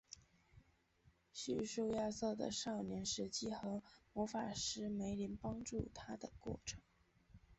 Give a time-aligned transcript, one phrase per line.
[1.31, 6.81] 叙述亚瑟的少年时期和魔法师梅林帮助他的过程。